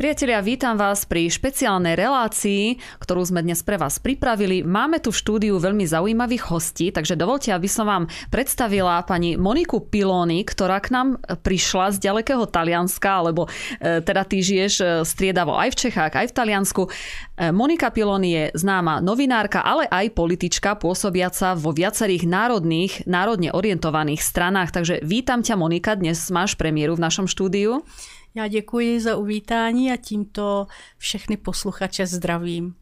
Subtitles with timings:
[0.00, 4.64] Priatelia, vítam vás pri špeciálnej relácii, ktorú sme dnes pre vás pripravili.
[4.64, 9.84] Máme tu v štúdiu veľmi zaujímavých hostí, takže dovolte, aby som vám predstavila pani Moniku
[9.84, 13.44] Pilóny, ktorá k nám prišla z ďalekého Talianska, lebo
[13.76, 16.82] e, teda ty žiješ e, striedavo aj v Čechách, aj v Taliansku.
[16.88, 24.24] E, Monika Pilóny je známa novinárka, ale aj politička pôsobiaca vo viacerých národných, národne orientovaných
[24.24, 24.72] stranách.
[24.72, 27.84] Takže vítam ťa Monika, dnes máš premiéru v našom štúdiu.
[28.34, 30.66] Já děkuji za uvítání a tímto
[30.98, 32.74] všechny posluchače zdravím.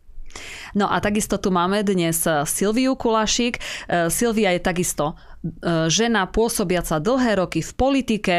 [0.74, 3.56] No a takisto tu máme dnes Silviu Kulašik.
[3.58, 8.36] E, Silvia je takisto e, žena pôsobiaca dlhé roky v politike.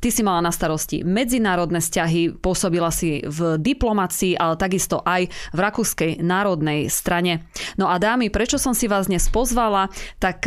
[0.00, 5.58] Ty si mala na starosti medzinárodné vzťahy, pôsobila si v diplomácii, ale takisto aj v
[5.58, 7.42] Rakúskej národnej strane.
[7.74, 9.90] No a dámy, prečo som si vás dnes pozvala,
[10.22, 10.46] tak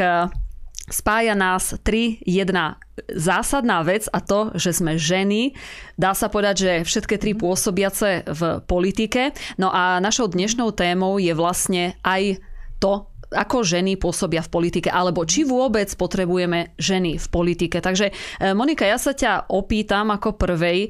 [0.89, 2.77] spája nás tri, jedna
[3.11, 5.51] zásadná vec a to, že sme ženy.
[5.99, 9.35] Dá sa povedať, že všetky tri pôsobiace v politike.
[9.59, 12.39] No a našou dnešnou témou je vlastne aj
[12.79, 17.81] to, ako ženy pôsobia v politike, alebo či vôbec potrebujeme ženy v politike.
[17.81, 18.13] Takže e,
[18.53, 20.89] Monika, ja sa ťa opýtam ako prvej, e,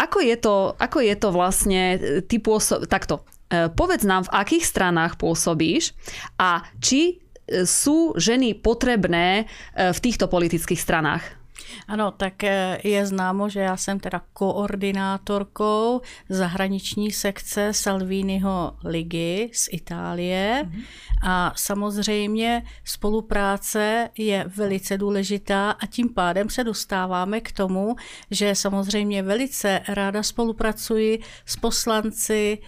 [0.00, 2.88] ako je to, ako je to vlastne, e, ty pôsob...
[2.88, 5.90] takto, povedz nám, v akých stranách pôsobíš
[6.38, 7.18] a či
[7.64, 11.40] sú ženy potrebné e, v týchto politických stranách?
[11.88, 19.68] Ano, tak e, je známo, že já jsem teda koordinátorkou zahraniční sekce Salviniho ligy z
[19.72, 20.82] Itálie mm-hmm.
[21.22, 27.96] a samozřejmě spolupráce je velice důležitá a tím pádem se dostáváme k tomu,
[28.30, 32.58] že samozřejmě velice ráda spolupracuji s poslanci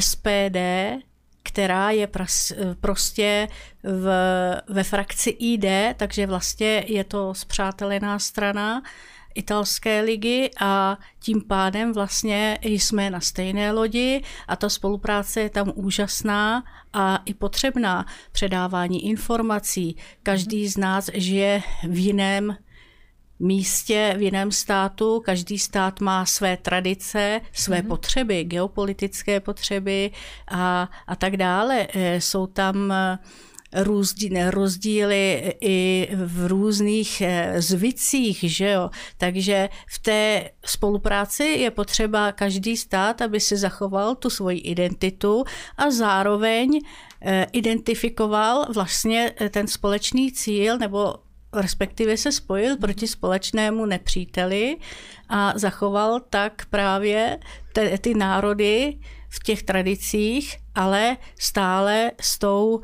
[0.00, 0.56] SPD,
[1.42, 3.48] která je pras, prostě
[3.82, 4.08] v,
[4.68, 5.64] ve frakci ID,
[5.96, 8.82] takže vlastně je to zpřátelená strana
[9.34, 15.72] italské ligy a tím pádem vlastně jsme na stejné lodi a ta spolupráce je tam
[15.74, 18.06] úžasná a i potřebná.
[18.32, 19.96] Předávání informací.
[20.22, 22.56] Každý z nás žije v jiném
[23.38, 25.22] místě, v jiném státu.
[25.24, 27.88] Každý stát má své tradice, své mm-hmm.
[27.88, 30.10] potřeby, geopolitické potřeby
[30.48, 31.86] a, a tak dále.
[31.94, 33.18] E, jsou tam e,
[34.50, 38.90] rozdíly i v různých e, zvicích, že jo.
[39.16, 45.44] Takže v té spolupráci je potřeba každý stát, aby si zachoval tu svoji identitu
[45.76, 46.80] a zároveň
[47.52, 51.14] identifikoval vlastně ten společný cíl nebo
[51.52, 54.76] respektive se spojil proti společnému nepříteli
[55.28, 57.38] a zachoval tak právě
[57.72, 58.98] te, ty národy
[59.28, 62.80] v těch tradicích, ale stále s tou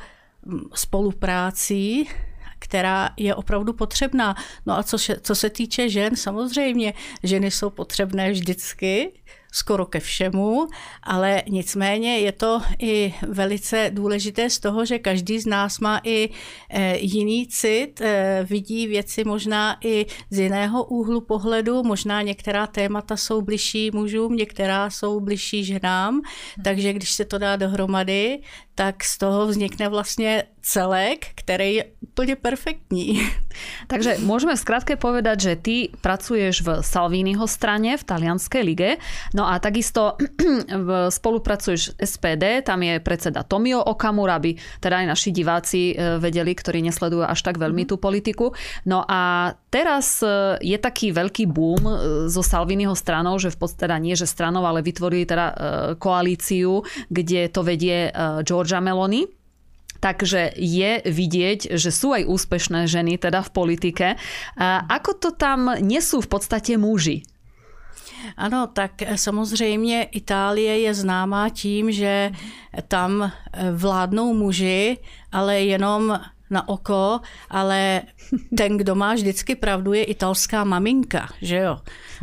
[0.47, 2.09] mm, spoluprácí,
[2.59, 4.35] která je opravdu potřebná.
[4.67, 9.13] No a co, co se týče žen, samozřejmě, ženy jsou potřebné vždycky,
[9.55, 10.67] skoro ke všemu,
[11.03, 16.29] ale nicméně je to i velice důležité z toho, že každý z nás má i
[16.71, 23.17] e, jiný cit, e, vidí věci možná i z jiného úhlu pohledu, možná některá témata
[23.17, 26.21] jsou bližší mužům, některá jsou bližší ženám,
[26.65, 28.39] takže když se to dá dohromady,
[28.75, 33.21] tak z toho vznikne vlastně celek, který je úplne perfektní.
[33.93, 38.91] Takže môžeme skrátke povedať, že ty pracuješ v Salviniho strane v talianskej lige,
[39.37, 40.17] no a takisto
[41.21, 46.57] spolupracuješ s SPD, tam je predseda Tomio Okamura, aby teda aj naši diváci e, vedeli,
[46.57, 47.89] ktorí nesledujú až tak veľmi mm.
[47.93, 48.57] tú politiku.
[48.89, 51.95] No a teraz e, je taký veľký boom e,
[52.33, 55.47] zo Salviniho stranou, že v podstate teda nie, že stranou, ale vytvorili teda
[55.99, 58.09] koalíciu, kde to vedie
[58.65, 59.29] Georgia Meloni
[60.01, 64.07] takže je vidieť, že sú aj úspešné ženy teda v politike.
[64.89, 67.25] Ako to tam nesú v podstate muži?
[68.37, 72.33] Ano, tak samozřejmě Itálie je známá tím, že
[72.89, 73.33] tam
[73.73, 75.01] vládnou muži,
[75.33, 76.21] ale jenom
[76.51, 78.03] na oko, ale
[78.57, 81.79] ten, kdo má vždycky pravdu, je italská maminka, že jo.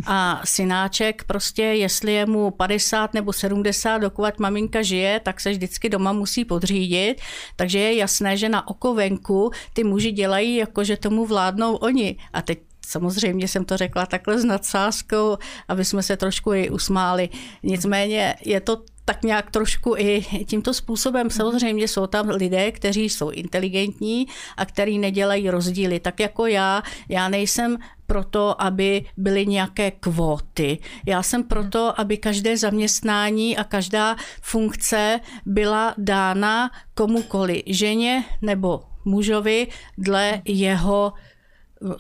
[0.06, 5.90] A synáček prostě, jestli je mu 50 nebo 70, dokud maminka žije, tak se vždycky
[5.90, 7.22] doma musí podřídit.
[7.56, 12.16] Takže je jasné, že na oko venku ty muži dělají, jako že tomu vládnou oni.
[12.34, 12.60] A teď
[12.92, 15.38] Samozřejmě jsem to řekla takhle s nadsázkou,
[15.68, 17.30] aby jsme se trošku i usmáli.
[17.64, 21.30] Nicméně je to tak nějak trošku i tímto způsobem.
[21.30, 24.28] Samozřejmě jsou tam lidé, kteří jsou inteligentní
[24.58, 26.00] a kteří nedělají rozdíly.
[26.00, 27.78] Tak jako já, já nejsem
[28.08, 30.78] proto, aby byly nějaké kvóty.
[31.06, 39.68] Já jsem proto, aby každé zaměstnání a každá funkce byla dána komukoli, ženě nebo mužovi
[39.98, 41.14] dle jeho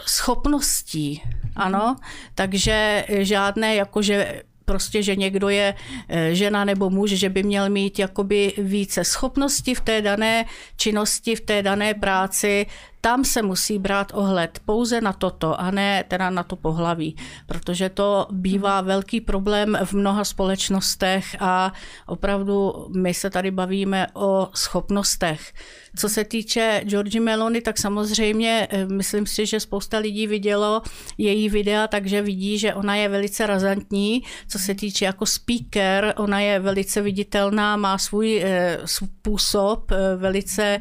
[0.05, 1.21] schopností.
[1.55, 1.95] Ano,
[2.35, 5.75] takže žádné jakože prostě, že někdo je
[6.09, 10.45] eh, žena nebo muž, že by měl mít jakoby více schopností v té dané
[10.77, 12.65] činnosti, v té dané práci,
[13.01, 17.15] tam se musí brát ohled pouze na toto a ne teda na to pohlaví,
[17.45, 21.73] protože to bývá velký problém v mnoha společnostech a
[22.07, 25.53] opravdu my se tady bavíme o schopnostech.
[25.95, 30.81] Co se týče Georgi Melony, tak samozřejmě eh, myslím si, že spousta lidí vidělo
[31.17, 34.23] její videa, takže vidí, že ona je velice razantní.
[34.47, 40.79] Co se týče jako speaker, ona je velice viditelná, má svůj eh, způsob eh, velice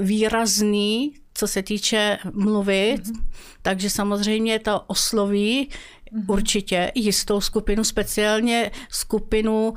[0.00, 3.22] výrazný, co se týče mluvit, mm-hmm.
[3.62, 6.24] takže samozřejmě to osloví mm-hmm.
[6.28, 9.74] určitě jistou skupinu, speciálně skupinu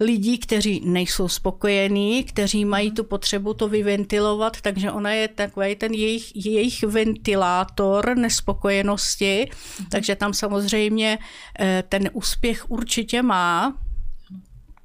[0.00, 5.94] lidí, kteří nejsou spokojení, kteří mají tu potřebu to vyventilovat, takže ona je takový ten
[5.94, 9.86] jejich, jejich ventilátor nespokojenosti, mm-hmm.
[9.90, 11.18] takže tam samozřejmě
[11.58, 13.78] eh, ten úspěch určitě má,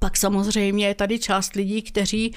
[0.04, 2.34] pak samozřejmě je tady část lidí, kteří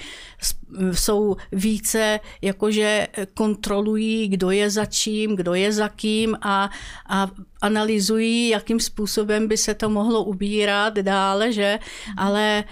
[0.92, 6.70] jsou více, jakože kontrolují, kdo je za čím, kdo je za kým a,
[7.08, 7.30] a
[7.60, 11.78] analyzují, jakým způsobem by se to mohlo ubírat dále, že?
[12.16, 12.64] Ale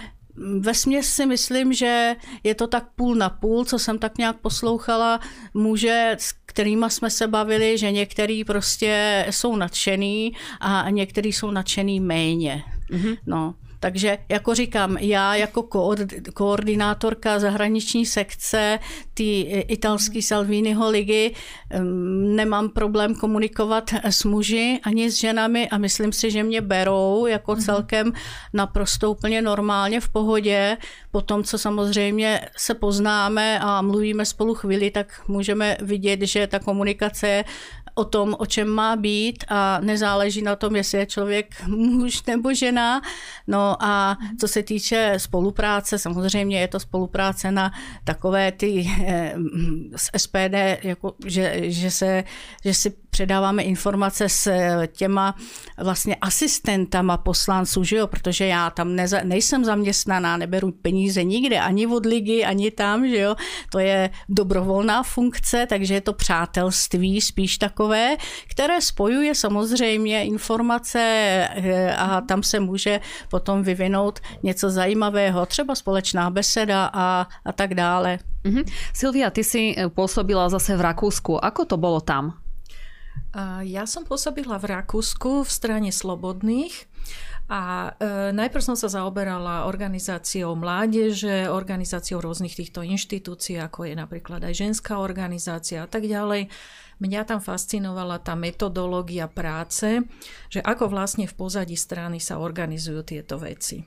[0.60, 4.37] ve směs si myslím, že je to tak půl na půl, co jsem tak nějak
[4.40, 5.20] poslouchala,
[5.54, 12.00] muže, s kterými jsme se bavili, že některý prostě jsou nadšený a některý jsou nadšený
[12.00, 12.64] méně.
[12.90, 13.16] Mm-hmm.
[13.26, 13.54] No.
[13.87, 15.69] Takže jako říkám, já jako
[16.35, 18.79] koordinátorka zahraniční sekce
[19.15, 21.35] ty italský Salviniho ligy
[22.35, 27.53] nemám problém komunikovat s muži ani s ženami a myslím si, že mě berou jako
[27.53, 27.61] mhm.
[27.61, 28.12] celkem
[28.53, 30.77] naprosto úplně normálně v pohodě.
[31.11, 36.59] Po tom, co samozřejmě se poznáme a mluvíme spolu chvíli, tak můžeme vidět, že ta
[36.59, 37.44] komunikace
[37.98, 42.54] o tom, o čem má být a nezáleží na tom, jestli je člověk muž nebo
[42.54, 43.00] žena.
[43.46, 47.72] No a co se týče spolupráce, samozřejmě je to spolupráce na
[48.04, 49.34] takové ty eh,
[49.96, 52.25] z SPD, jako, že, že, se,
[52.64, 55.34] že si předáváme informace s eh, těma
[55.78, 61.87] vlastně asistentama poslanců, že jo, protože já tam neza, nejsem zaměstnaná, neberu peníze nikde, ani
[61.87, 63.34] od ligy, ani tam, že jo,
[63.72, 67.86] to je dobrovolná funkce, takže je to přátelství spíš takové,
[68.47, 73.00] které spojuje samozřejmě informace eh, a tam se může
[73.31, 78.19] potom vyvinout něco zajímavého, třeba společná beseda a, a tak dále.
[78.44, 78.65] Mm-hmm.
[78.93, 81.38] Silvia, ty si eh, pôsobila zase v Rakúsku.
[81.38, 82.38] Ako to bolo tam?
[83.65, 86.88] Ja som pôsobila v Rakúsku v strane Slobodných
[87.47, 94.43] a e, najprv som sa zaoberala organizáciou mládeže, organizáciou rôznych týchto inštitúcií, ako je napríklad
[94.43, 96.50] aj ženská organizácia a tak ďalej.
[96.96, 100.00] Mňa tam fascinovala tá metodológia práce,
[100.48, 103.84] že ako vlastne v pozadí strany sa organizujú tieto veci.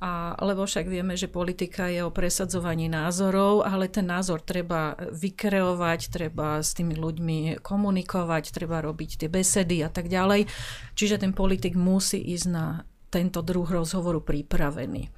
[0.00, 6.00] A, lebo však vieme, že politika je o presadzovaní názorov, ale ten názor treba vykreovať,
[6.10, 10.48] treba s tými ľuďmi komunikovať, treba robiť tie besedy a tak ďalej.
[10.96, 12.82] Čiže ten politik musí ísť na
[13.12, 15.10] tento druh rozhovoru pripravený.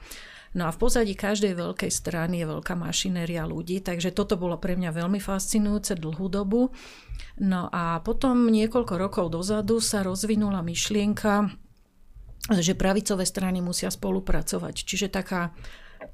[0.52, 4.76] No a v pozadí každej veľkej strany je veľká mašinéria ľudí, takže toto bolo pre
[4.76, 6.68] mňa veľmi fascinujúce dlhú dobu.
[7.40, 11.48] No a potom niekoľko rokov dozadu sa rozvinula myšlienka,
[12.52, 14.74] že pravicové strany musia spolupracovať.
[14.84, 15.56] Čiže taká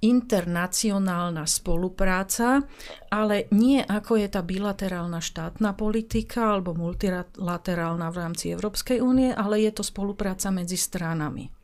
[0.04, 2.62] internacionálna spolupráca,
[3.10, 9.64] ale nie ako je tá bilaterálna štátna politika alebo multilaterálna v rámci Európskej únie, ale
[9.66, 11.57] je to spolupráca medzi stranami.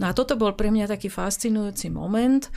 [0.00, 2.48] No a toto bol pre mňa taký fascinujúci moment,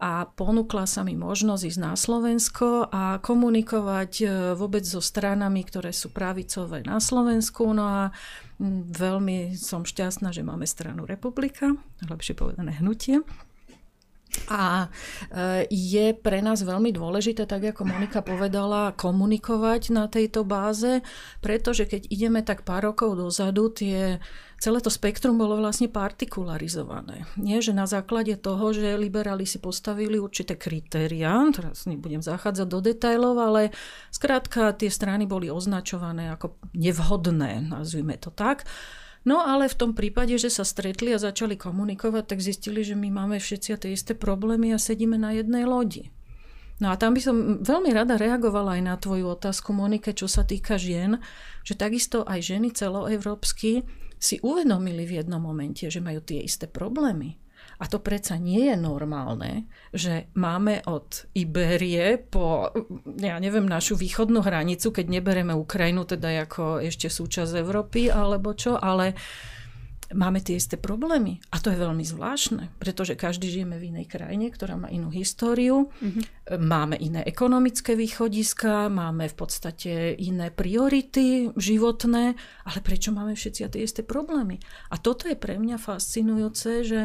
[0.00, 5.92] a ponúkla sa mi možnosť ísť na Slovensko a komunikovať e, vôbec so stranami, ktoré
[5.92, 7.68] sú pravicové na Slovensku.
[7.76, 8.00] No a
[8.96, 11.76] veľmi som šťastná, že máme stranu Republika,
[12.08, 13.20] lepšie povedané hnutie.
[14.50, 21.02] A e, je pre nás veľmi dôležité, tak ako Monika povedala, komunikovať na tejto báze,
[21.42, 24.22] pretože keď ideme tak pár rokov dozadu, tie
[24.60, 27.24] celé to spektrum bolo vlastne partikularizované.
[27.40, 32.78] Nie, že na základe toho, že liberáli si postavili určité kritéria, teraz nebudem zachádzať do
[32.84, 33.62] detajlov, ale
[34.12, 38.68] skrátka tie strany boli označované ako nevhodné, nazvime to tak.
[39.20, 43.12] No ale v tom prípade, že sa stretli a začali komunikovať, tak zistili, že my
[43.12, 46.08] máme všetci tie isté problémy a sedíme na jednej lodi.
[46.80, 50.48] No a tam by som veľmi rada reagovala aj na tvoju otázku, Monike, čo sa
[50.48, 51.20] týka žien,
[51.60, 53.84] že takisto aj ženy celoevropsky
[54.16, 57.36] si uvedomili v jednom momente, že majú tie isté problémy.
[57.80, 59.64] A to predsa nie je normálne,
[59.96, 62.68] že máme od Iberie po,
[63.16, 68.76] ja neviem, našu východnú hranicu, keď nebereme Ukrajinu teda ako ešte súčasť Európy alebo čo,
[68.76, 69.16] ale
[70.14, 71.38] máme tie isté problémy.
[71.54, 75.90] A to je veľmi zvláštne, pretože každý žijeme v inej krajine, ktorá má inú históriu,
[76.02, 76.58] mm-hmm.
[76.58, 82.34] máme iné ekonomické východiska, máme v podstate iné priority životné,
[82.66, 84.58] ale prečo máme všetci tie isté problémy?
[84.90, 87.00] A toto je pre mňa fascinujúce, že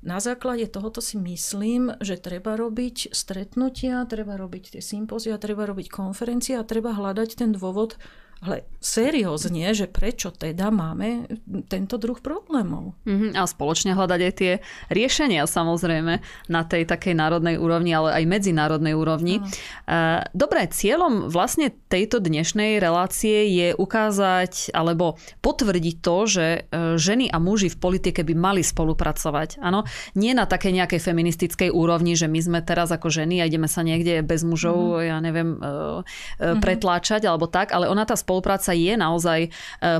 [0.00, 5.92] na základe tohoto si myslím, že treba robiť stretnutia, treba robiť tie sympózia, treba robiť
[5.92, 8.00] konferencie a treba hľadať ten dôvod,
[8.40, 11.28] ale seriózne, že prečo teda máme
[11.68, 12.96] tento druh problémov.
[13.04, 14.52] Mm-hmm, a spoločne hľadať aj tie
[14.88, 19.44] riešenia samozrejme na tej takej národnej úrovni, ale aj medzinárodnej úrovni.
[19.44, 20.24] Mm.
[20.32, 26.60] Dobre, cieľom vlastne tejto dnešnej relácie je ukázať alebo potvrdiť to, že e,
[26.96, 29.60] ženy a muži v politike by mali spolupracovať.
[29.60, 29.84] Áno,
[30.16, 33.84] nie na také nejakej feministickej úrovni, že my sme teraz ako ženy a ideme sa
[33.84, 35.04] niekde bez mužov, mm.
[35.04, 36.64] ja neviem, mm-hmm.
[36.64, 39.48] pretláčať alebo tak, ale ona tá spolupráca je naozaj e,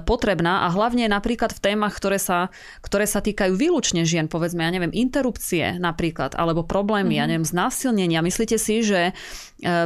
[0.07, 4.71] potrebná a hlavne napríklad v témach, ktoré sa, ktoré sa týkajú výlučne žien, povedzme, ja
[4.71, 7.19] neviem, interrupcie napríklad, alebo problémy, mm-hmm.
[7.19, 7.31] ja mhm.
[7.35, 8.23] neviem, znásilnenia.
[8.23, 9.13] Myslíte si, že e,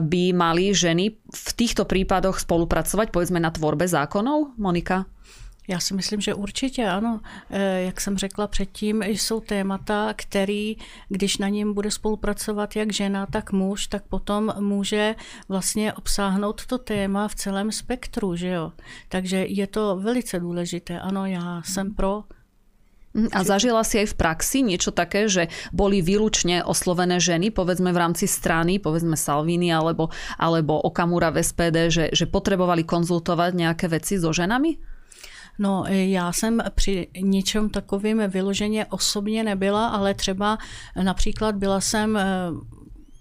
[0.05, 5.09] by mali ženy v týchto prípadoch spolupracovať, povedzme, na tvorbe zákonov, Monika?
[5.69, 7.21] Já si myslím, že určitě ano.
[7.51, 10.77] Eh, jak jsem řekla předtím, jsou témata, který,
[11.09, 15.15] když na něm bude spolupracovat jak žena, tak muž, tak potom může
[15.49, 18.73] vlastně obsáhnout to téma v celém spektru, že jo.
[19.09, 21.01] Takže je to velice důležité.
[21.01, 22.25] Ano, já jsem pro
[23.15, 27.95] hm, a zažila si aj v praxi niečo také, že boli výlučne oslovené ženy, povedzme
[27.95, 33.87] v rámci strany, povedzme Salvini alebo, alebo Okamura v SPD, že, že potrebovali konzultovať nejaké
[33.89, 34.94] veci so ženami?
[35.59, 40.59] No, já jsem při ničem takovým vyloženě osobně nebyla, ale třeba
[41.03, 42.25] například byla jsem eh,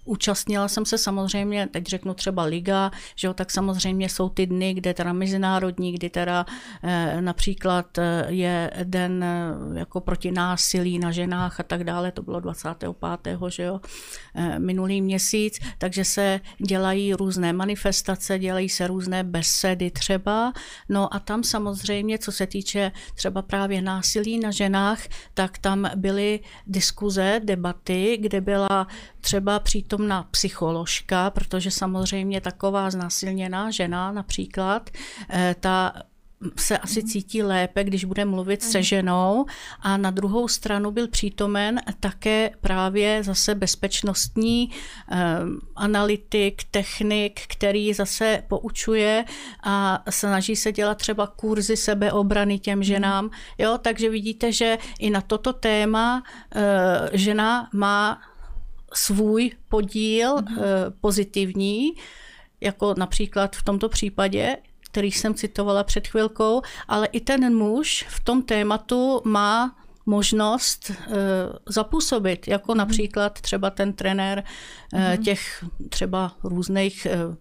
[0.04, 4.74] Účastnila jsem se samozřejmě, teď řeknu třeba liga, že jo, tak samozřejmě jsou ty dny,
[4.74, 6.46] kde teda mezinárodní, kdy teda
[6.82, 12.22] e, například eh, je den e, jako proti násilí na ženách a tak dále, to
[12.22, 13.38] bylo 25.
[13.48, 13.80] že jo,
[14.34, 20.52] e, minulý měsíc, takže se dělají různé manifestace, dělají se různé besedy třeba,
[20.88, 25.00] no a tam samozřejmě, co se týče třeba právě násilí na ženách,
[25.34, 28.86] tak tam byly diskuze, debaty, kde byla
[29.24, 34.90] třeba přítomná psycholožka, protože samozřejmě taková znásilněná žena například,
[35.30, 35.92] eh, ta
[36.56, 37.08] se asi mhm.
[37.08, 39.46] cítí lépe, když bude mluvit se ženou
[39.80, 44.70] a na druhou stranu byl přítomen také právě zase bezpečnostní
[45.10, 45.16] eh,
[45.76, 49.24] analytik, technik, který zase poučuje
[49.62, 52.84] a snaží se dělat třeba kurzy sebeobrany těm mhm.
[52.84, 53.30] ženám.
[53.58, 56.22] Jo, takže vidíte, že i na toto téma
[56.54, 58.20] eh, žena má
[58.96, 60.92] svůj podíl mm-hmm.
[61.00, 61.92] pozitivní,
[62.60, 64.56] jako například v tomto případě,
[64.94, 71.14] který jsem citovala před chvilkou, ale i ten muž v tom tématu má možnost uh,
[71.68, 72.78] zapůsobit, jako mhm.
[72.78, 74.44] například třeba ten trenér
[74.92, 77.34] uh, těch třeba různých uh,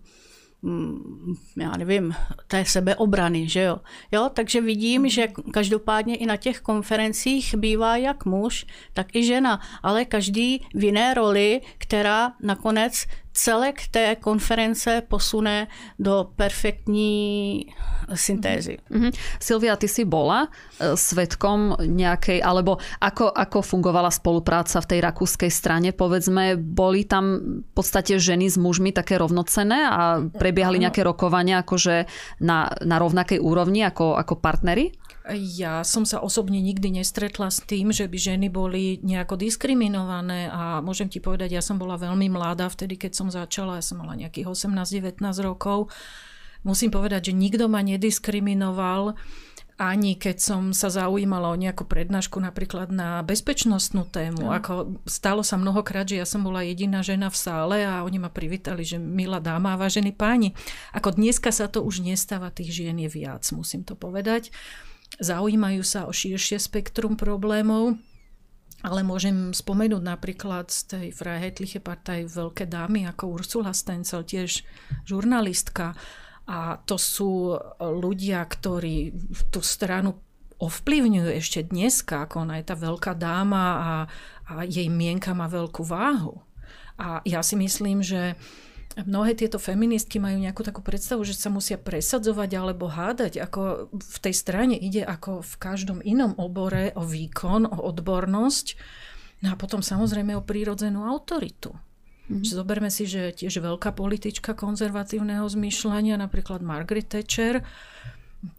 [1.58, 2.16] já nevím,
[2.48, 3.78] té sebeobrany, že jo.
[4.12, 4.30] jo.
[4.34, 10.06] Takže vidím, že každopádně i na těch konferencích bývá jak muž, tak i žena, ale
[10.06, 15.68] každý v jiné roli, která nakonec celek té konference posune
[16.00, 17.66] do perfektní
[18.14, 18.78] syntézy.
[18.92, 19.12] Mm-hmm.
[19.40, 20.46] Silvia, ty si bola
[20.78, 25.90] e, svetkom nejakej, alebo ako, ako fungovala spolupráca v tej rakúskej strane?
[25.96, 27.26] Povedzme, boli tam
[27.66, 32.06] v podstate ženy s mužmi také rovnocené a prebiehali nejaké rokovania akože
[32.44, 34.94] na, na rovnakej úrovni ako, ako partnery?
[35.32, 40.84] Ja som sa osobne nikdy nestretla s tým, že by ženy boli nejako diskriminované a
[40.84, 44.20] môžem ti povedať, ja som bola veľmi mladá vtedy, keď som začala, ja som mala
[44.20, 45.88] nejakých 18-19 rokov.
[46.68, 49.16] Musím povedať, že nikto ma nediskriminoval
[49.74, 54.46] ani keď som sa zaujímala o nejakú prednášku napríklad na bezpečnostnú tému.
[54.46, 54.54] Mm.
[54.62, 54.74] Ako
[55.10, 58.86] stalo sa mnohokrát, že ja som bola jediná žena v sále a oni ma privítali,
[58.86, 60.54] že milá dáma a vážení páni.
[60.94, 64.54] Ako dneska sa to už nestáva, tých žien je viac, musím to povedať
[65.22, 67.98] zaujímajú sa o širšie spektrum problémov,
[68.84, 74.68] ale môžem spomenúť napríklad z tej Freiheitliche Partei veľké dámy ako Ursula Stencel, tiež
[75.08, 75.96] žurnalistka.
[76.44, 79.16] A to sú ľudia, ktorí
[79.48, 80.20] tú stranu
[80.60, 83.92] ovplyvňujú ešte dneska, ako ona je tá veľká dáma a,
[84.52, 86.44] a jej mienka má veľkú váhu.
[87.00, 88.36] A ja si myslím, že
[89.02, 94.18] mnohé tieto feministky majú nejakú takú predstavu, že sa musia presadzovať alebo hádať, ako v
[94.22, 98.78] tej strane ide ako v každom inom obore o výkon, o odbornosť.
[99.42, 101.74] No a potom samozrejme o prírodzenú autoritu.
[102.30, 102.46] Mm-hmm.
[102.48, 107.66] Zoberme si, že tiež veľká politička konzervatívneho zmýšľania, napríklad Margaret Thatcher,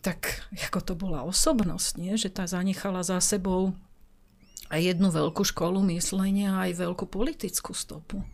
[0.04, 2.18] tak ako to bola osobnosť, nie?
[2.20, 3.72] že tá zanechala za sebou
[4.68, 8.24] aj jednu veľkú školu myslenia, aj veľkú politickú stopu.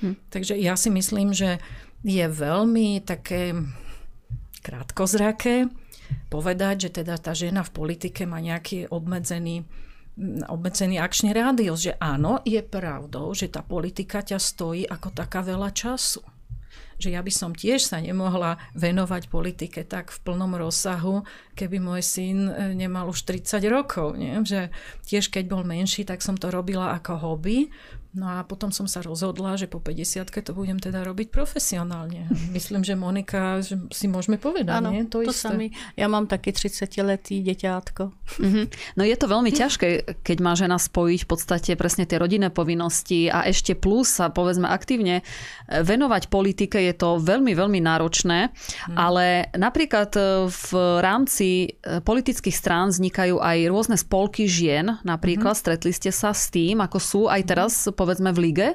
[0.00, 0.14] Hm.
[0.30, 1.58] Takže ja si myslím, že
[2.06, 3.54] je veľmi také
[4.62, 5.66] krátkozraké
[6.32, 9.66] povedať, že teda tá žena v politike má nejaký obmedzený
[10.50, 15.70] obmedzený akčný rádius, že áno, je pravdou, že tá politika ťa stojí ako taká veľa
[15.70, 16.18] času
[16.98, 21.22] že ja by som tiež sa nemohla venovať politike tak v plnom rozsahu,
[21.54, 24.18] keby môj syn e, nemal už 30 rokov.
[24.18, 24.42] Nie?
[24.42, 24.74] Že
[25.06, 27.70] tiež keď bol menší, tak som to robila ako hobby,
[28.18, 32.26] No a potom som sa rozhodla, že po 50 to budem teda robiť profesionálne.
[32.56, 35.06] Myslím, že Monika, že si môžeme povedať, ano, nie?
[35.06, 35.54] To, to isté.
[35.54, 35.70] Sami.
[35.94, 38.02] Ja mám taký 30-letý deťátko.
[38.42, 38.64] Mm-hmm.
[38.98, 43.30] No je to veľmi ťažké, keď má žena spojiť v podstate presne tie rodinné povinnosti
[43.30, 45.22] a ešte plus sa povedzme aktívne
[45.70, 48.96] venovať politike je to veľmi, veľmi náročné, mm.
[48.96, 50.70] ale napríklad e, v
[51.04, 55.60] rámci e, politických strán vznikajú aj rôzne spolky žien, napríklad mm.
[55.60, 57.72] stretli ste sa s tým, ako sú aj teraz
[58.08, 58.74] povedzme v lige?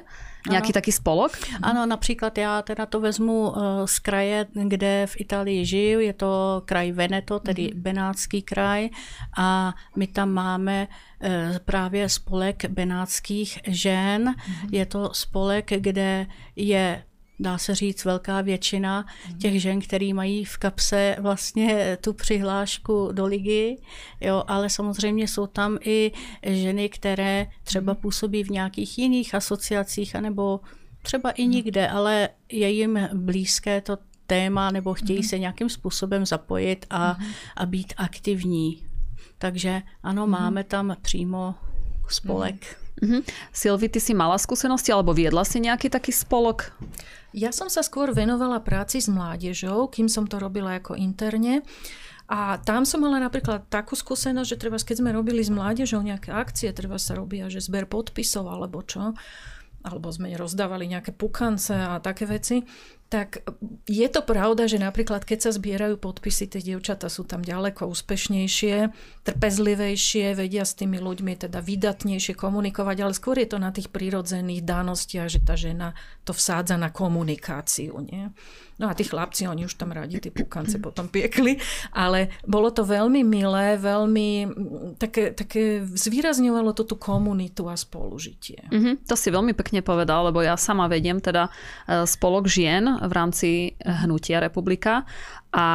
[0.50, 0.72] Nějaký ano.
[0.72, 1.32] taký spolok?
[1.62, 6.62] Ano, například já teda to vezmu eh, z kraje, kde v Itálii žiju, je to
[6.64, 7.80] kraj Veneto, tedy mm.
[7.80, 8.88] Benátský kraj
[9.36, 10.88] a my tam máme
[11.20, 14.22] eh, právě spolek benátských žen.
[14.22, 14.68] Mm.
[14.72, 16.26] Je to spolek, kde
[16.56, 17.02] je
[17.40, 19.38] dá se říct, velká většina mhm.
[19.38, 23.76] těch žen, který mají v kapse vlastně tu přihlášku do ligy,
[24.20, 26.12] jo, ale samozřejmě jsou tam i
[26.42, 28.02] ženy, které třeba mhm.
[28.02, 30.60] působí v nějakých jiných asociacích, anebo
[31.02, 31.50] třeba i mhm.
[31.50, 37.18] nikde, ale je jim blízké to téma, nebo chtějí se nějakým způsobem zapojit a,
[37.56, 38.86] a být aktivní.
[39.38, 41.54] Takže ano, máme tam přímo
[42.08, 42.83] spolek.
[43.04, 43.20] Mm-hmm.
[43.52, 46.72] Silvi, ty si mala skúsenosti alebo viedla si nejaký taký spolok?
[47.36, 51.60] Ja som sa skôr venovala práci s mládežou, kým som to robila ako interne.
[52.24, 56.32] A tam som mala napríklad takú skúsenosť, že treba, keď sme robili s mládežou nejaké
[56.32, 59.12] akcie, treba sa robia, že zber podpisov alebo čo,
[59.84, 62.64] alebo sme rozdávali nejaké pukance a také veci,
[63.12, 63.46] tak
[63.86, 68.90] je to pravda, že napríklad keď sa zbierajú podpisy, tie dievčata sú tam ďaleko úspešnejšie,
[69.22, 74.66] trpezlivejšie, vedia s tými ľuďmi teda vydatnejšie komunikovať, ale skôr je to na tých prírodzených
[74.66, 78.02] dánostiach, že tá žena to vsádza na komunikáciu.
[78.02, 78.32] Nie?
[78.74, 81.62] No a tí chlapci, oni už tam radi tie pukance potom piekli,
[81.94, 84.28] ale bolo to veľmi milé, veľmi
[84.98, 88.66] také, také zvýrazňovalo to tú komunitu a spolužitie.
[88.74, 91.46] Mm-hmm, to si veľmi pekne povedal, lebo ja sama vediem teda
[91.86, 93.50] e, spolok žien v rámci
[93.84, 95.04] hnutia republika.
[95.54, 95.66] A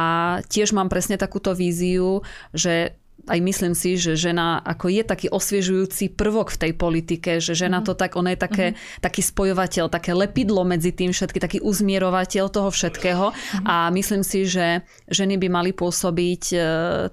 [0.44, 2.20] tiež mám presne takúto víziu,
[2.52, 7.54] že aj myslím si, že žena ako je taký osviežujúci prvok v tej politike, že
[7.54, 9.02] žena to tak, ona je také, mm-hmm.
[9.06, 13.66] taký spojovateľ, také lepidlo medzi tým všetky, taký uzmierovateľ toho všetkého mm-hmm.
[13.70, 16.56] a myslím si, že ženy by mali pôsobiť e,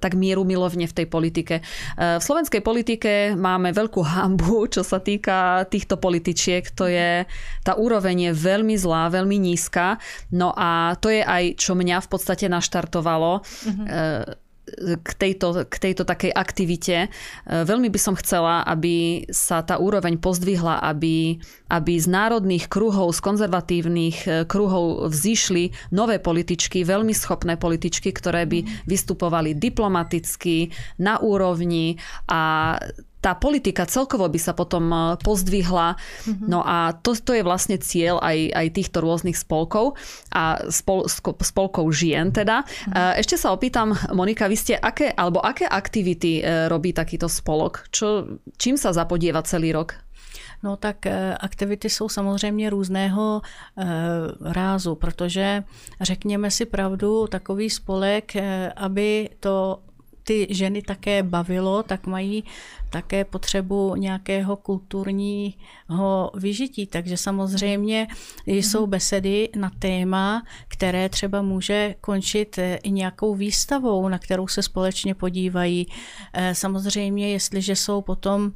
[0.01, 1.61] tak mieru milovne v tej politike.
[1.61, 1.63] E,
[2.17, 7.29] v slovenskej politike máme veľkú hambu, čo sa týka týchto političiek, to je,
[7.61, 10.01] tá úroveň je veľmi zlá, veľmi nízka,
[10.33, 13.45] no a to je aj, čo mňa v podstate naštartovalo.
[13.45, 13.85] Mm-hmm.
[13.85, 14.46] E,
[15.01, 16.95] k tejto, k tejto takej aktivite.
[17.05, 17.09] E,
[17.47, 21.39] veľmi by som chcela, aby sa tá úroveň pozdvihla, aby,
[21.71, 28.43] aby z národných kruhov, z konzervatívnych e, kruhov vzýšli nové političky, veľmi schopné političky, ktoré
[28.45, 32.75] by vystupovali diplomaticky, na úrovni a
[33.27, 35.99] tá politika celkovo by sa potom e, pozdvihla.
[35.99, 36.47] Mm-hmm.
[36.47, 39.99] No a to, to je vlastne cieľ aj, aj týchto rôznych spolkov
[40.31, 41.11] a spol,
[41.43, 42.63] spolkov žien teda.
[42.63, 43.19] Mm-hmm.
[43.19, 47.91] Ešte sa opýtam, Monika, vy ste aké, alebo aké aktivity e, robí takýto spolok?
[47.91, 49.99] Čo, čím sa zapodieva celý rok?
[50.63, 51.05] No tak
[51.39, 53.41] aktivity jsou samozřejmě různého
[54.41, 55.63] rázu, protože
[56.01, 58.33] řekněme si pravdu, takový spolek,
[58.75, 59.79] aby to
[60.27, 62.43] ty ženy také bavilo, tak mají
[62.89, 66.87] také potřebu nějakého kulturního vyžití.
[66.87, 68.07] Takže samozřejmě
[68.45, 68.89] jsou mhm.
[68.89, 75.15] besedy na téma, které třeba může končit eh, i nějakou výstavou, na kterou se společně
[75.15, 75.87] podívají.
[76.33, 78.51] Eh, samozřejmě, jestliže jsou potom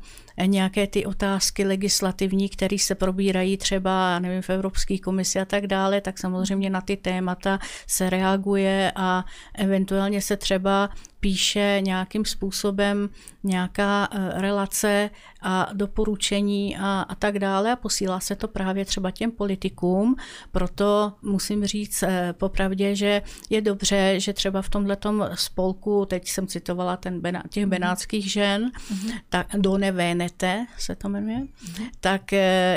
[0.46, 6.02] nějaké ty otázky legislativní, které se probírají třeba nevím, v Evropské komisi a tak dále,
[6.02, 10.89] tak samozřejmě na ty témata se reaguje a eventuálně se třeba
[11.20, 13.10] píše nějakým způsobem
[13.44, 15.10] nějaká relace
[15.41, 20.15] a doporučení a, a tak dále a posílá se to právě třeba těm politikům.
[20.51, 26.97] Proto musím říct popravdě, že je dobře, že třeba v tomhletom spolku, teď jsem citovala
[26.97, 27.69] ten těch mhm.
[27.69, 29.13] benátských žen, mm-hmm.
[29.29, 31.89] tak Done Venete se to jmenuje, mm-hmm.
[31.99, 32.31] tak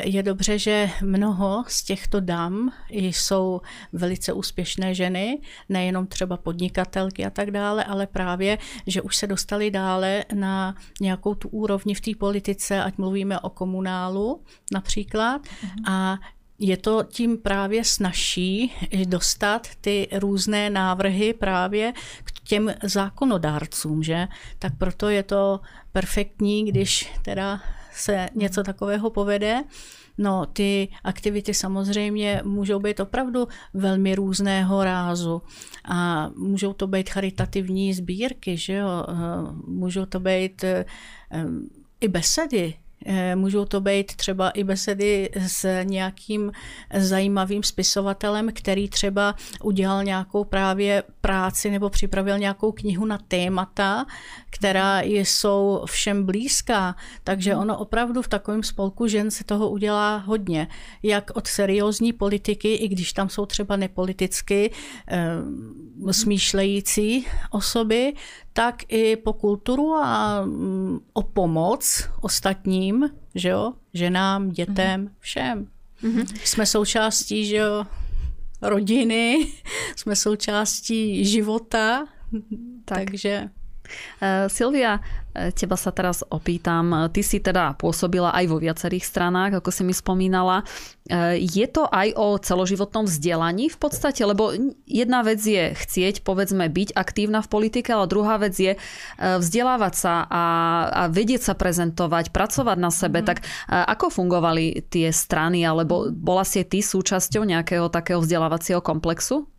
[0.04, 3.60] je dobře, že mnoho z těchto dam jsou
[3.92, 9.70] velice úspěšné ženy, nejenom třeba podnikatelky a tak dále, ale právě, že už se dostali
[9.70, 14.42] dále na nějakou tu úrovni v té politice, ať mluvíme o komunálu
[14.72, 15.42] například.
[15.42, 15.90] Mm-hmm.
[15.90, 16.18] A
[16.58, 18.72] je to tím právě snažší
[19.04, 21.92] dostat ty různé návrhy právě
[22.24, 24.28] k těm zákonodárcům, že?
[24.58, 25.60] Tak proto je to
[25.92, 27.60] perfektní, když teda
[27.92, 29.64] se něco takového povede.
[30.18, 35.42] No, ty aktivity samozřejmě můžou být opravdu velmi různého rázu
[35.84, 38.88] a můžou to být charitativní sbírky, že jo?
[39.08, 39.14] Eh,
[39.66, 40.84] můžou to být eh,
[42.00, 42.74] i besedy,
[43.34, 46.52] můžou to být třeba i besedy s nějakým
[46.94, 54.06] zajímavým spisovatelem, který třeba udělal nějakou právě práci nebo připravil nějakou knihu na témata,
[54.50, 56.96] která jsou všem blízká.
[57.24, 57.62] Takže hmm.
[57.62, 60.68] ono opravdu v takovém spolku žen se toho udělá hodně.
[61.02, 64.70] Jak od seriózní politiky, i když tam jsou třeba nepoliticky
[65.08, 68.12] eh, smýšlející osoby,
[68.52, 72.93] tak i po kulturu a mm, o pomoc ostatním,
[73.34, 75.10] že jo, ženám, dětem, mhm.
[75.18, 75.68] všem.
[76.02, 76.38] Mm-hmm.
[76.44, 77.86] Jsme součástí, že jo,
[78.62, 79.52] rodiny,
[79.96, 82.06] jsme součástí života,
[82.84, 83.04] tak.
[83.04, 83.48] takže...
[84.20, 85.00] Uh, Silvia,
[85.34, 87.10] Teba sa teraz opýtam.
[87.10, 90.62] Ty si teda pôsobila aj vo viacerých stranách, ako si mi spomínala.
[91.34, 94.22] Je to aj o celoživotnom vzdelaní v podstate?
[94.22, 94.54] Lebo
[94.86, 98.80] jedna vec je chcieť, povedzme, byť aktívna v politike, ale druhá vec je e,
[99.18, 100.44] vzdelávať sa a,
[100.88, 103.20] a vedieť sa prezentovať, pracovať na sebe.
[103.20, 103.26] Mm.
[103.26, 103.44] Tak e,
[103.74, 105.66] ako fungovali tie strany?
[105.66, 109.50] Alebo bola si ty súčasťou nejakého takého vzdelávacieho komplexu?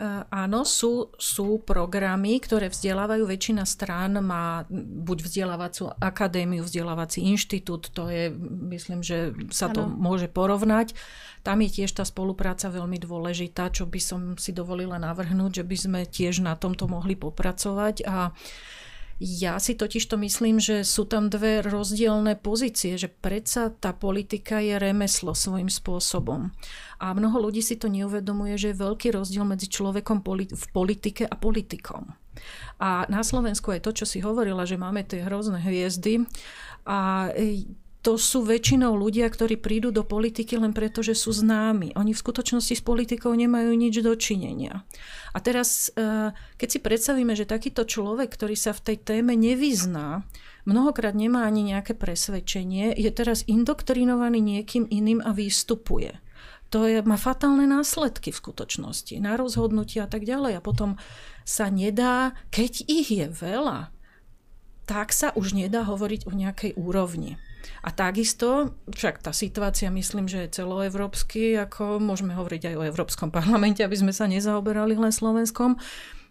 [0.00, 3.20] Eh, áno, sú, sú programy, ktoré vzdelávajú.
[3.28, 8.32] Väčšina strán má buď vzdelávacú akadémiu, vzdelávací inštitút, to je,
[8.72, 9.92] myslím, že sa to ano.
[9.92, 10.96] môže porovnať.
[11.44, 15.76] Tam je tiež tá spolupráca veľmi dôležitá, čo by som si dovolila navrhnúť, že by
[15.76, 18.32] sme tiež na tomto mohli popracovať a
[19.20, 24.64] ja si totiž to myslím, že sú tam dve rozdielne pozície, že predsa tá politika
[24.64, 26.48] je remeslo svojím spôsobom.
[26.96, 31.36] A mnoho ľudí si to neuvedomuje, že je veľký rozdiel medzi človekom v politike a
[31.36, 32.16] politikom.
[32.80, 36.24] A na Slovensku je to, čo si hovorila, že máme tie hrozné hviezdy
[36.88, 37.28] a
[38.00, 41.92] to sú väčšinou ľudia, ktorí prídu do politiky len preto, že sú známi.
[42.00, 44.88] Oni v skutočnosti s politikou nemajú nič dočinenia.
[45.36, 50.24] A teraz, e, keď si predstavíme, že takýto človek, ktorý sa v tej téme nevyzná,
[50.64, 56.16] mnohokrát nemá ani nejaké presvedčenie, je teraz indoktrinovaný niekým iným a vystupuje
[56.70, 60.62] to je, má fatálne následky v skutočnosti, na rozhodnutia a tak ďalej.
[60.62, 61.02] A potom
[61.42, 63.90] sa nedá, keď ich je veľa,
[64.86, 67.42] tak sa už nedá hovoriť o nejakej úrovni.
[67.80, 73.28] A takisto, však tá situácia myslím, že je celoevropsky, ako môžeme hovoriť aj o Európskom
[73.36, 75.80] parlamente, aby sme sa nezaoberali len Slovenskom,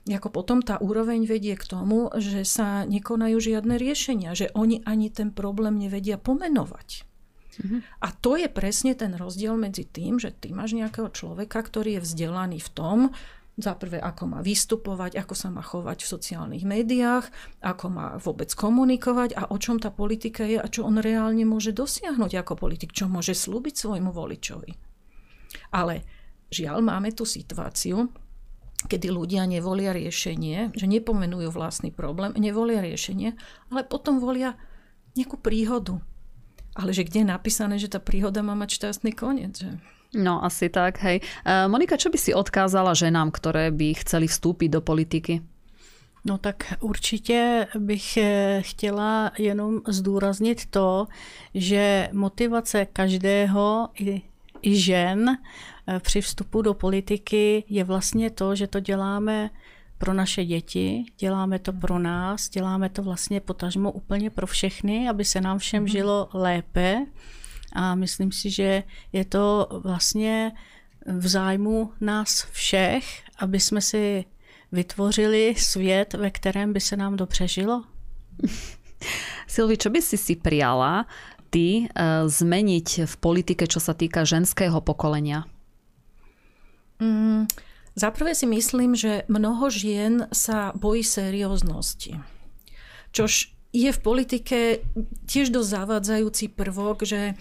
[0.10, 5.14] ako potom tá úroveň vedie k tomu, že sa nekonajú žiadne riešenia, že oni ani
[5.14, 7.06] ten problém nevedia pomenovať.
[7.60, 7.80] Mm-hmm.
[8.00, 12.06] A to je presne ten rozdiel medzi tým, že ty máš nejakého človeka, ktorý je
[12.08, 12.98] vzdelaný v tom,
[13.60, 17.28] za prvé, ako má vystupovať, ako sa má chovať v sociálnych médiách,
[17.60, 21.76] ako má vôbec komunikovať a o čom tá politika je a čo on reálne môže
[21.76, 24.72] dosiahnuť ako politik, čo môže slúbiť svojmu voličovi.
[25.76, 26.04] Ale
[26.50, 28.10] žiaľ, máme tú situáciu,
[28.88, 33.36] kedy ľudia nevolia riešenie, že nepomenujú vlastný problém, nevolia riešenie,
[33.76, 34.56] ale potom volia
[35.20, 36.00] nejakú príhodu,
[36.80, 39.72] ale že kde je napísané, že tá príhoda má mať šťastný koniec, že?
[40.14, 41.22] No, asi tak, hej.
[41.46, 45.42] E, Monika, čo by si odkázala ženám, ktoré by chceli vstúpiť do politiky?
[46.26, 51.08] No tak určitě bych e, chtěla jenom zdůraznit to,
[51.54, 54.22] že motivace každého i,
[54.62, 59.50] i žen e, při vstupu do politiky je vlastně to, že to děláme
[59.98, 65.26] pro naše děti, děláme to pro nás, děláme to vlastně potažmo úplně pro všechny, aby
[65.26, 65.88] se nám všem mhm.
[65.92, 67.06] žilo lépe.
[67.74, 70.52] A myslím si, že je to vlastně
[71.06, 73.06] v zájmu nás všech,
[73.40, 74.26] aby jsme si
[74.72, 77.84] vytvořili svět, ve kterém by se nám dobře žilo.
[79.48, 81.08] Silvi, čo by si si prijala
[81.50, 85.50] ty uh, zmeniť v politike, čo sa týka ženského pokolenia?
[87.02, 87.50] Mm,
[88.00, 92.16] Zaprvé si myslím, že mnoho žien sa bojí serióznosti.
[93.12, 94.82] Čož je v politike
[95.30, 97.38] tiež dosť zavádzajúci prvok, že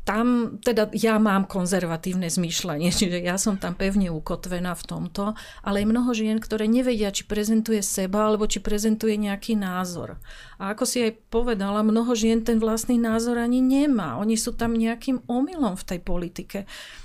[0.00, 5.84] tam teda ja mám konzervatívne zmýšľanie, čiže ja som tam pevne ukotvená v tomto, ale
[5.84, 10.18] je mnoho žien, ktoré nevedia, či prezentuje seba, alebo či prezentuje nejaký názor.
[10.58, 14.18] A ako si aj povedala, mnoho žien ten vlastný názor ani nemá.
[14.18, 16.58] Oni sú tam nejakým omylom v tej politike.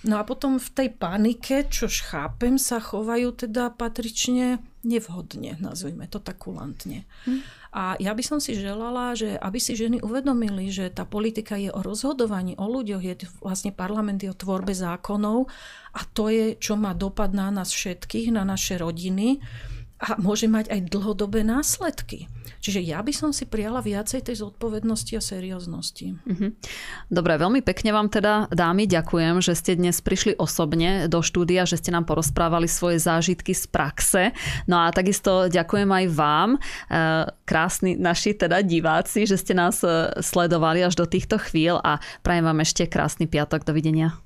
[0.08, 6.22] No a potom v tej panike, čož chápem, sa chovajú teda patrične nevhodne, nazvime to
[6.22, 7.10] tak kulantne.
[7.26, 7.42] Hm.
[7.76, 11.68] A ja by som si želala, že aby si ženy uvedomili, že tá politika je
[11.74, 15.52] o rozhodovaní, o ľuďoch, je vlastne parlament je o tvorbe zákonov
[15.92, 19.44] a to je, čo má dopad na nás všetkých, na naše rodiny
[20.00, 22.32] a môže mať aj dlhodobé následky.
[22.66, 26.18] Čiže ja by som si prijala viacej tej zodpovednosti a serióznosti.
[26.26, 26.58] Mhm.
[27.14, 31.78] Dobre, veľmi pekne vám teda, dámy, ďakujem, že ste dnes prišli osobne do štúdia, že
[31.78, 34.34] ste nám porozprávali svoje zážitky z praxe.
[34.66, 36.60] No a takisto ďakujem aj vám, e,
[37.46, 42.50] krásni naši teda diváci, že ste nás e, sledovali až do týchto chvíľ a prajem
[42.50, 43.62] vám ešte krásny piatok.
[43.62, 44.26] Dovidenia.